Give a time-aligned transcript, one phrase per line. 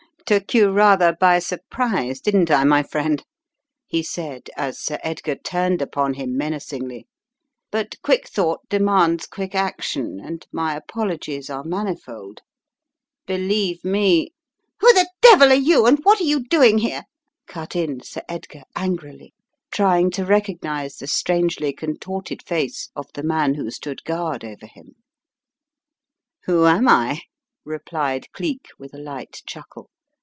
[0.27, 3.21] "Took you rather by surprise didn't I, my friend?"
[3.85, 7.05] he said as Sir Edgar turned upon him men acingly.
[7.69, 12.43] "But quick thought demands quick action, and my apologies are manifold.
[13.27, 14.31] Believe me"
[14.79, 17.03] "Who the devil are you and what are you doing here?"
[17.49, 19.33] cut in Sir Edgar, angrily,
[19.69, 24.95] trying to recognize the strangely contorted face of the man who stood giiard over him.
[26.45, 27.23] Who am I?"
[27.65, 29.89] replied Cleek, with a light chuckle.